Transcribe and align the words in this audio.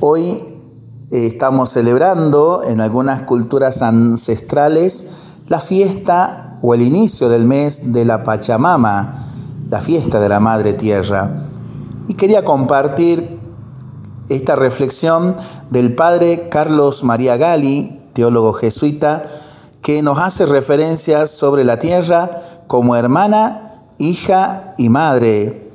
Hoy 0.00 0.42
eh, 1.10 1.26
estamos 1.26 1.70
celebrando 1.70 2.62
en 2.62 2.82
algunas 2.82 3.22
culturas 3.22 3.80
ancestrales 3.80 5.06
la 5.48 5.58
fiesta 5.58 6.58
o 6.60 6.74
el 6.74 6.82
inicio 6.82 7.30
del 7.30 7.44
mes 7.44 7.94
de 7.94 8.04
la 8.04 8.22
Pachamama, 8.22 9.28
la 9.70 9.80
fiesta 9.80 10.20
de 10.20 10.28
la 10.28 10.38
Madre 10.38 10.74
Tierra. 10.74 11.48
Y 12.08 12.14
quería 12.14 12.44
compartir 12.44 13.38
esta 14.28 14.54
reflexión 14.54 15.36
del 15.70 15.94
padre 15.94 16.50
Carlos 16.50 17.02
María 17.02 17.38
Gali, 17.38 17.98
teólogo 18.12 18.52
jesuita, 18.52 19.24
que 19.80 20.02
nos 20.02 20.18
hace 20.18 20.44
referencias 20.44 21.30
sobre 21.30 21.64
la 21.64 21.78
tierra 21.78 22.42
como 22.66 22.96
hermana, 22.96 23.80
hija 23.96 24.74
y 24.76 24.90
madre, 24.90 25.70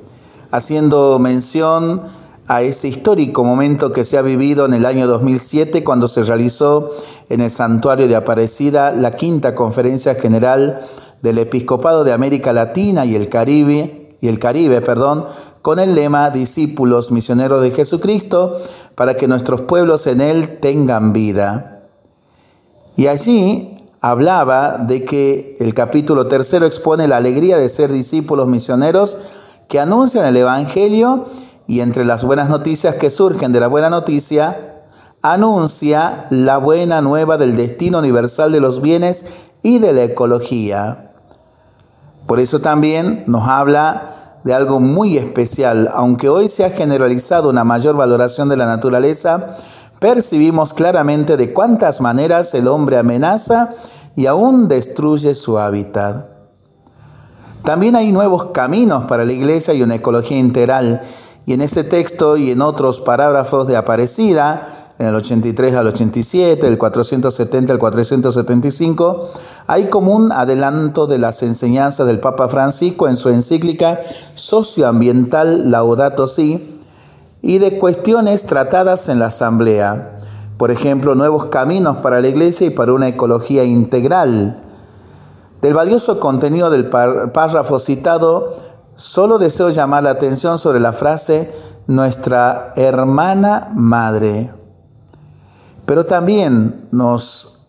haciendo 0.52 1.18
mención 1.18 2.21
a 2.48 2.62
ese 2.62 2.88
histórico 2.88 3.44
momento 3.44 3.92
que 3.92 4.04
se 4.04 4.18
ha 4.18 4.22
vivido 4.22 4.66
en 4.66 4.74
el 4.74 4.84
año 4.84 5.06
2007 5.06 5.84
cuando 5.84 6.08
se 6.08 6.22
realizó 6.24 6.90
en 7.28 7.40
el 7.40 7.50
santuario 7.50 8.08
de 8.08 8.16
Aparecida 8.16 8.92
la 8.92 9.12
quinta 9.12 9.54
conferencia 9.54 10.14
general 10.16 10.80
del 11.22 11.38
Episcopado 11.38 12.04
de 12.04 12.12
América 12.12 12.52
Latina 12.52 13.04
y 13.04 13.14
el 13.14 13.28
Caribe 13.28 14.08
y 14.20 14.28
el 14.28 14.38
Caribe, 14.38 14.80
perdón, 14.80 15.26
con 15.62 15.78
el 15.78 15.94
lema 15.94 16.30
Discípulos 16.30 17.12
misioneros 17.12 17.62
de 17.62 17.70
Jesucristo 17.70 18.56
para 18.96 19.16
que 19.16 19.28
nuestros 19.28 19.62
pueblos 19.62 20.06
en 20.08 20.20
él 20.20 20.58
tengan 20.58 21.12
vida. 21.12 21.82
Y 22.96 23.06
allí 23.06 23.76
hablaba 24.00 24.78
de 24.78 25.04
que 25.04 25.54
el 25.60 25.74
capítulo 25.74 26.26
tercero 26.26 26.66
expone 26.66 27.06
la 27.06 27.18
alegría 27.18 27.56
de 27.56 27.68
ser 27.68 27.92
discípulos 27.92 28.48
misioneros 28.48 29.16
que 29.68 29.78
anuncian 29.78 30.26
el 30.26 30.36
Evangelio 30.36 31.26
y 31.72 31.80
entre 31.80 32.04
las 32.04 32.22
buenas 32.22 32.50
noticias 32.50 32.96
que 32.96 33.08
surgen 33.08 33.50
de 33.50 33.58
la 33.58 33.66
buena 33.66 33.88
noticia, 33.88 34.82
anuncia 35.22 36.26
la 36.28 36.58
buena 36.58 37.00
nueva 37.00 37.38
del 37.38 37.56
destino 37.56 38.00
universal 38.00 38.52
de 38.52 38.60
los 38.60 38.82
bienes 38.82 39.24
y 39.62 39.78
de 39.78 39.94
la 39.94 40.02
ecología. 40.02 41.12
Por 42.26 42.40
eso 42.40 42.58
también 42.58 43.24
nos 43.26 43.48
habla 43.48 44.40
de 44.44 44.52
algo 44.52 44.80
muy 44.80 45.16
especial. 45.16 45.88
Aunque 45.94 46.28
hoy 46.28 46.50
se 46.50 46.66
ha 46.66 46.68
generalizado 46.68 47.48
una 47.48 47.64
mayor 47.64 47.96
valoración 47.96 48.50
de 48.50 48.58
la 48.58 48.66
naturaleza, 48.66 49.56
percibimos 49.98 50.74
claramente 50.74 51.38
de 51.38 51.54
cuántas 51.54 52.02
maneras 52.02 52.52
el 52.52 52.68
hombre 52.68 52.98
amenaza 52.98 53.70
y 54.14 54.26
aún 54.26 54.68
destruye 54.68 55.34
su 55.34 55.58
hábitat. 55.58 56.26
También 57.64 57.96
hay 57.96 58.12
nuevos 58.12 58.50
caminos 58.52 59.06
para 59.06 59.24
la 59.24 59.32
iglesia 59.32 59.72
y 59.72 59.82
una 59.82 59.94
ecología 59.94 60.36
integral 60.36 61.00
y 61.46 61.54
en 61.54 61.60
ese 61.60 61.84
texto 61.84 62.36
y 62.36 62.50
en 62.50 62.62
otros 62.62 63.00
parágrafos 63.00 63.66
de 63.66 63.76
Aparecida, 63.76 64.82
en 64.98 65.06
el 65.08 65.14
83 65.16 65.74
al 65.74 65.88
87, 65.88 66.66
el 66.66 66.78
470 66.78 67.72
al 67.72 67.78
475, 67.78 69.28
hay 69.66 69.86
como 69.86 70.14
un 70.14 70.30
adelanto 70.30 71.06
de 71.06 71.18
las 71.18 71.42
enseñanzas 71.42 72.06
del 72.06 72.20
Papa 72.20 72.48
Francisco 72.48 73.08
en 73.08 73.16
su 73.16 73.28
encíclica 73.30 74.00
socioambiental 74.36 75.70
Laudato 75.70 76.28
Si 76.28 76.80
y 77.40 77.58
de 77.58 77.78
cuestiones 77.78 78.46
tratadas 78.46 79.08
en 79.08 79.18
la 79.18 79.26
Asamblea. 79.26 80.20
Por 80.56 80.70
ejemplo, 80.70 81.16
nuevos 81.16 81.46
caminos 81.46 81.96
para 81.96 82.20
la 82.20 82.28
Iglesia 82.28 82.68
y 82.68 82.70
para 82.70 82.92
una 82.92 83.08
ecología 83.08 83.64
integral. 83.64 84.62
Del 85.60 85.74
valioso 85.74 86.20
contenido 86.20 86.70
del 86.70 86.88
párrafo 86.88 87.80
citado, 87.80 88.54
Solo 88.94 89.38
deseo 89.38 89.70
llamar 89.70 90.04
la 90.04 90.10
atención 90.10 90.58
sobre 90.58 90.80
la 90.80 90.92
frase 90.92 91.50
nuestra 91.86 92.72
hermana 92.76 93.68
madre. 93.74 94.52
Pero 95.86 96.04
también 96.04 96.88
nos 96.92 97.66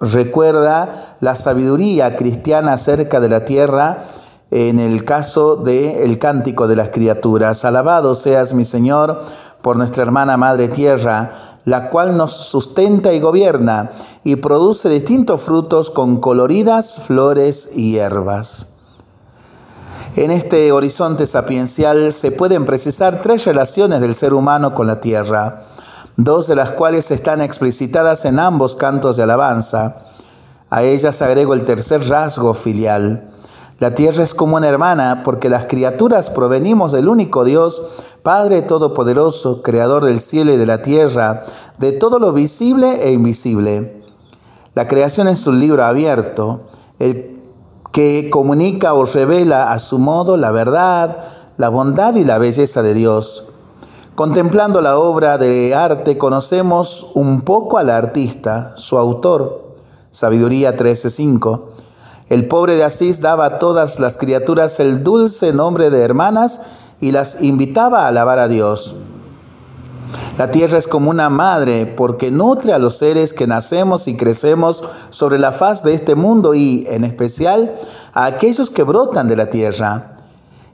recuerda 0.00 1.16
la 1.20 1.34
sabiduría 1.34 2.16
cristiana 2.16 2.74
acerca 2.74 3.20
de 3.20 3.28
la 3.28 3.44
tierra 3.44 3.98
en 4.50 4.78
el 4.78 5.04
caso 5.04 5.56
del 5.56 6.18
cántico 6.18 6.66
de 6.66 6.76
las 6.76 6.90
criaturas. 6.90 7.64
Alabado 7.64 8.14
seas 8.14 8.54
mi 8.54 8.64
Señor 8.64 9.20
por 9.62 9.76
nuestra 9.76 10.02
hermana 10.02 10.36
madre 10.36 10.68
tierra, 10.68 11.58
la 11.64 11.90
cual 11.90 12.16
nos 12.16 12.32
sustenta 12.32 13.12
y 13.12 13.20
gobierna 13.20 13.90
y 14.22 14.36
produce 14.36 14.88
distintos 14.88 15.40
frutos 15.42 15.90
con 15.90 16.18
coloridas 16.20 17.00
flores 17.00 17.70
y 17.74 17.92
hierbas. 17.92 18.75
En 20.16 20.30
este 20.30 20.72
horizonte 20.72 21.26
sapiencial 21.26 22.10
se 22.10 22.30
pueden 22.30 22.64
precisar 22.64 23.20
tres 23.20 23.44
relaciones 23.44 24.00
del 24.00 24.14
ser 24.14 24.32
humano 24.32 24.72
con 24.74 24.86
la 24.86 24.98
tierra, 24.98 25.64
dos 26.16 26.46
de 26.46 26.56
las 26.56 26.70
cuales 26.70 27.10
están 27.10 27.42
explicitadas 27.42 28.24
en 28.24 28.38
ambos 28.38 28.76
cantos 28.76 29.18
de 29.18 29.24
alabanza. 29.24 30.04
A 30.70 30.84
ellas 30.84 31.20
agrego 31.20 31.52
el 31.52 31.66
tercer 31.66 32.08
rasgo 32.08 32.54
filial. 32.54 33.28
La 33.78 33.94
tierra 33.94 34.24
es 34.24 34.32
como 34.32 34.56
una 34.56 34.68
hermana 34.68 35.20
porque 35.22 35.50
las 35.50 35.66
criaturas 35.66 36.30
provenimos 36.30 36.92
del 36.92 37.10
único 37.10 37.44
Dios, 37.44 37.82
Padre 38.22 38.62
Todopoderoso, 38.62 39.60
Creador 39.60 40.06
del 40.06 40.20
cielo 40.20 40.54
y 40.54 40.56
de 40.56 40.64
la 40.64 40.80
tierra, 40.80 41.42
de 41.76 41.92
todo 41.92 42.18
lo 42.18 42.32
visible 42.32 43.06
e 43.06 43.12
invisible. 43.12 44.02
La 44.74 44.88
creación 44.88 45.28
es 45.28 45.46
un 45.46 45.60
libro 45.60 45.84
abierto. 45.84 46.62
El 46.98 47.35
que 47.96 48.28
comunica 48.28 48.92
o 48.92 49.06
revela 49.06 49.72
a 49.72 49.78
su 49.78 49.98
modo 49.98 50.36
la 50.36 50.50
verdad, 50.50 51.16
la 51.56 51.70
bondad 51.70 52.14
y 52.16 52.24
la 52.24 52.36
belleza 52.36 52.82
de 52.82 52.92
Dios. 52.92 53.48
Contemplando 54.14 54.82
la 54.82 54.98
obra 54.98 55.38
de 55.38 55.74
arte 55.74 56.18
conocemos 56.18 57.10
un 57.14 57.40
poco 57.40 57.78
al 57.78 57.88
artista, 57.88 58.74
su 58.76 58.98
autor, 58.98 59.72
Sabiduría 60.10 60.76
13.5. 60.76 61.62
El 62.28 62.46
pobre 62.48 62.76
de 62.76 62.84
Asís 62.84 63.22
daba 63.22 63.46
a 63.46 63.58
todas 63.58 63.98
las 63.98 64.18
criaturas 64.18 64.78
el 64.78 65.02
dulce 65.02 65.54
nombre 65.54 65.88
de 65.88 66.02
hermanas 66.02 66.60
y 67.00 67.12
las 67.12 67.40
invitaba 67.40 68.02
a 68.02 68.08
alabar 68.08 68.38
a 68.38 68.48
Dios. 68.48 68.94
La 70.38 70.50
tierra 70.50 70.78
es 70.78 70.86
como 70.86 71.10
una 71.10 71.30
madre 71.30 71.86
porque 71.86 72.30
nutre 72.30 72.72
a 72.72 72.78
los 72.78 72.98
seres 72.98 73.32
que 73.32 73.46
nacemos 73.46 74.06
y 74.08 74.16
crecemos 74.16 74.82
sobre 75.10 75.38
la 75.38 75.52
faz 75.52 75.82
de 75.82 75.94
este 75.94 76.14
mundo 76.14 76.54
y, 76.54 76.86
en 76.88 77.04
especial, 77.04 77.74
a 78.12 78.26
aquellos 78.26 78.70
que 78.70 78.82
brotan 78.82 79.28
de 79.28 79.36
la 79.36 79.50
tierra. 79.50 80.16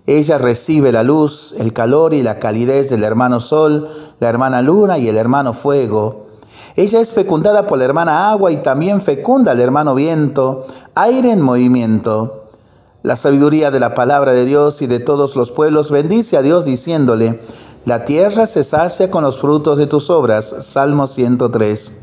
Ella 0.06 0.38
recibe 0.38 0.90
la 0.90 1.04
luz, 1.04 1.54
el 1.58 1.72
calor 1.72 2.12
y 2.12 2.22
la 2.22 2.40
calidez 2.40 2.90
del 2.90 3.04
hermano 3.04 3.38
sol, 3.38 3.88
la 4.18 4.28
hermana 4.28 4.60
luna 4.60 4.98
y 4.98 5.08
el 5.08 5.16
hermano 5.16 5.52
fuego. 5.52 6.26
Ella 6.74 7.00
es 7.00 7.12
fecundada 7.12 7.66
por 7.66 7.78
la 7.78 7.84
hermana 7.84 8.30
agua 8.30 8.50
y 8.50 8.56
también 8.56 9.00
fecunda 9.00 9.52
al 9.52 9.60
hermano 9.60 9.94
viento, 9.94 10.66
aire 10.94 11.30
en 11.30 11.40
movimiento. 11.40 12.46
La 13.02 13.16
sabiduría 13.16 13.70
de 13.70 13.80
la 13.80 13.94
palabra 13.94 14.32
de 14.32 14.44
Dios 14.44 14.80
y 14.80 14.86
de 14.86 14.98
todos 14.98 15.36
los 15.36 15.50
pueblos 15.50 15.90
bendice 15.90 16.36
a 16.36 16.42
Dios 16.42 16.64
diciéndole, 16.64 17.40
la 17.84 18.04
tierra 18.04 18.46
se 18.46 18.62
sacia 18.62 19.10
con 19.10 19.24
los 19.24 19.38
frutos 19.38 19.76
de 19.76 19.88
tus 19.88 20.08
obras. 20.08 20.54
Salmo 20.60 21.08
103. 21.08 21.98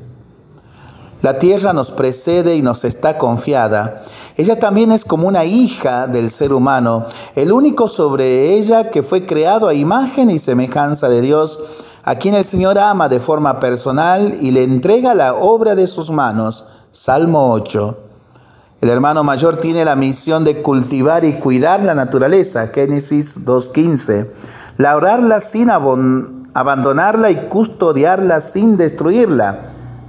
La 1.22 1.40
tierra 1.40 1.72
nos 1.72 1.91
precede 1.91 2.57
y 2.57 2.62
nos 2.62 2.84
está 2.84 3.17
confiada. 3.17 4.03
Ella 4.35 4.59
también 4.59 4.91
es 4.91 5.06
como 5.06 5.28
una 5.28 5.45
hija 5.45 6.07
del 6.07 6.31
ser 6.31 6.53
humano, 6.53 7.06
el 7.35 7.53
único 7.53 7.88
sobre 7.88 8.56
ella 8.56 8.90
que 8.90 9.03
fue 9.03 9.25
creado 9.25 9.69
a 9.69 9.73
imagen 9.73 10.29
y 10.29 10.40
semejanza 10.40 11.07
de 11.07 11.22
Dios, 11.22 11.59
a 12.03 12.16
quien 12.16 12.35
el 12.35 12.46
Señor 12.46 12.78
ama 12.78 13.07
de 13.07 13.19
forma 13.22 13.59
personal 13.59 14.38
y 14.41 14.51
le 14.51 14.63
entrega 14.63 15.13
la 15.13 15.35
obra 15.35 15.75
de 15.75 15.88
sus 15.88 16.09
manos. 16.11 16.66
Salmo 16.91 17.51
8. 17.51 17.97
El 18.81 18.90
hermano 18.90 19.23
mayor 19.23 19.57
tiene 19.57 19.84
la 19.84 19.96
misión 19.96 20.44
de 20.44 20.61
cultivar 20.61 21.23
y 21.23 21.34
cuidar 21.34 21.84
la 21.84 21.96
naturaleza. 21.96 22.67
Génesis 22.67 23.46
2.15 23.46 24.28
labrarla 24.79 25.41
sin 25.41 25.69
abandonarla 25.69 27.29
y 27.31 27.50
custodiarla 27.50 28.40
sin 28.40 28.78
destruirla, 28.78 29.59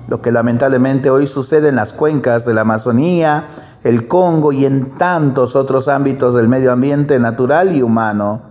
lo 0.07 0.23
que 0.23 0.31
lamentablemente 0.31 1.11
hoy 1.11 1.27
sucede 1.27 1.71
en 1.71 1.77
las 1.77 1.93
cuencas 1.93 2.45
de 2.47 2.55
la 2.55 2.61
Amazonía, 2.61 3.49
el 3.83 4.07
Congo 4.07 4.53
y 4.53 4.65
en 4.67 4.93
tantos 4.93 5.57
otros 5.57 5.89
ámbitos 5.89 6.35
del 6.35 6.49
medio 6.49 6.71
ambiente 6.71 7.19
natural 7.19 7.75
y 7.75 7.83
humano. 7.83 8.43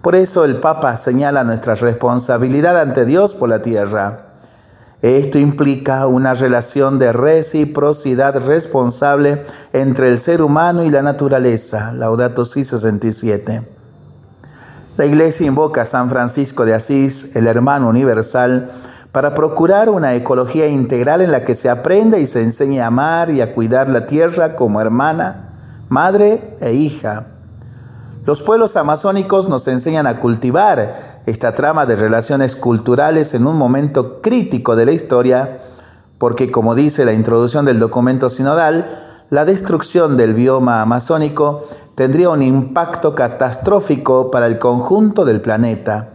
Por 0.00 0.14
eso 0.14 0.46
el 0.46 0.56
Papa 0.56 0.96
señala 0.96 1.44
nuestra 1.44 1.74
responsabilidad 1.74 2.80
ante 2.80 3.04
Dios 3.04 3.34
por 3.34 3.50
la 3.50 3.60
tierra. 3.60 4.28
Esto 5.02 5.38
implica 5.38 6.06
una 6.06 6.32
relación 6.32 6.98
de 6.98 7.12
reciprocidad 7.12 8.46
responsable 8.46 9.42
entre 9.74 10.08
el 10.08 10.16
ser 10.16 10.40
humano 10.40 10.84
y 10.84 10.90
la 10.90 11.02
naturaleza. 11.02 11.92
Laudato 11.92 12.46
Si 12.46 12.64
67. 12.64 13.77
La 14.98 15.06
iglesia 15.06 15.46
invoca 15.46 15.82
a 15.82 15.84
San 15.84 16.08
Francisco 16.10 16.64
de 16.64 16.74
Asís, 16.74 17.36
el 17.36 17.46
hermano 17.46 17.88
universal, 17.88 18.68
para 19.12 19.32
procurar 19.32 19.90
una 19.90 20.16
ecología 20.16 20.66
integral 20.66 21.20
en 21.20 21.30
la 21.30 21.44
que 21.44 21.54
se 21.54 21.70
aprenda 21.70 22.18
y 22.18 22.26
se 22.26 22.42
enseñe 22.42 22.80
a 22.80 22.88
amar 22.88 23.30
y 23.30 23.40
a 23.40 23.54
cuidar 23.54 23.88
la 23.88 24.06
tierra 24.06 24.56
como 24.56 24.80
hermana, 24.80 25.84
madre 25.88 26.56
e 26.60 26.72
hija. 26.72 27.26
Los 28.26 28.42
pueblos 28.42 28.76
amazónicos 28.76 29.48
nos 29.48 29.68
enseñan 29.68 30.08
a 30.08 30.18
cultivar 30.18 31.20
esta 31.26 31.54
trama 31.54 31.86
de 31.86 31.94
relaciones 31.94 32.56
culturales 32.56 33.34
en 33.34 33.46
un 33.46 33.56
momento 33.56 34.20
crítico 34.20 34.74
de 34.74 34.84
la 34.84 34.90
historia, 34.90 35.58
porque 36.18 36.50
como 36.50 36.74
dice 36.74 37.04
la 37.04 37.12
introducción 37.12 37.64
del 37.66 37.78
documento 37.78 38.30
sinodal, 38.30 39.04
la 39.30 39.44
destrucción 39.44 40.16
del 40.16 40.34
bioma 40.34 40.82
amazónico 40.82 41.62
tendría 41.98 42.30
un 42.30 42.44
impacto 42.44 43.16
catastrófico 43.16 44.30
para 44.30 44.46
el 44.46 44.60
conjunto 44.60 45.24
del 45.24 45.40
planeta. 45.40 46.10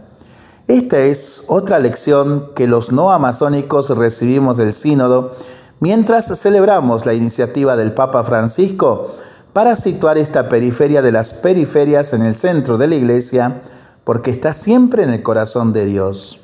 Esta 0.66 1.00
es 1.00 1.44
otra 1.48 1.78
lección 1.78 2.52
que 2.54 2.66
los 2.66 2.90
no 2.90 3.12
amazónicos 3.12 3.90
recibimos 3.90 4.56
del 4.56 4.72
sínodo 4.72 5.32
mientras 5.80 6.40
celebramos 6.40 7.04
la 7.04 7.12
iniciativa 7.12 7.76
del 7.76 7.92
Papa 7.92 8.24
Francisco 8.24 9.14
para 9.52 9.76
situar 9.76 10.16
esta 10.16 10.48
periferia 10.48 11.02
de 11.02 11.12
las 11.12 11.34
periferias 11.34 12.14
en 12.14 12.22
el 12.22 12.34
centro 12.34 12.78
de 12.78 12.86
la 12.86 12.94
iglesia, 12.94 13.60
porque 14.04 14.30
está 14.30 14.54
siempre 14.54 15.02
en 15.02 15.10
el 15.10 15.22
corazón 15.22 15.74
de 15.74 15.84
Dios. 15.84 16.40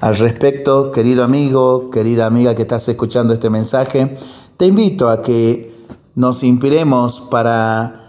Al 0.00 0.16
respecto, 0.18 0.92
querido 0.92 1.24
amigo, 1.24 1.90
querida 1.90 2.26
amiga 2.26 2.54
que 2.54 2.62
estás 2.62 2.88
escuchando 2.88 3.34
este 3.34 3.50
mensaje, 3.50 4.16
te 4.56 4.66
invito 4.66 5.08
a 5.08 5.20
que 5.20 5.74
nos 6.14 6.44
inspiremos 6.44 7.18
para 7.28 8.03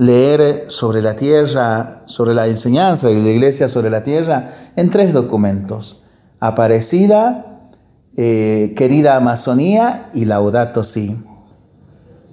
leer 0.00 0.64
sobre 0.68 1.02
la 1.02 1.14
tierra, 1.14 2.04
sobre 2.06 2.32
la 2.32 2.46
enseñanza 2.46 3.08
de 3.08 3.20
la 3.20 3.28
iglesia 3.28 3.68
sobre 3.68 3.90
la 3.90 4.02
tierra, 4.02 4.48
en 4.74 4.88
tres 4.88 5.12
documentos. 5.12 6.04
Aparecida, 6.40 7.68
eh, 8.16 8.72
querida 8.78 9.16
Amazonía 9.16 10.08
y 10.14 10.24
Laudato 10.24 10.84
Si 10.84 11.22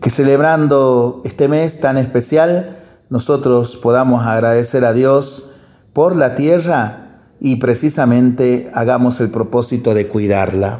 que 0.02 0.10
celebrando 0.10 1.22
este 1.26 1.50
mes 1.50 1.82
tan 1.82 1.98
especial, 1.98 2.78
nosotros 3.10 3.76
podamos 3.76 4.26
agradecer 4.26 4.86
a 4.86 4.94
Dios 4.94 5.52
por 5.92 6.16
la 6.16 6.36
tierra 6.36 7.20
y 7.42 7.58
precisamente 7.58 8.72
hagamos 8.74 9.20
el 9.20 9.30
propósito 9.30 9.94
de 9.94 10.08
cuidarla. 10.08 10.80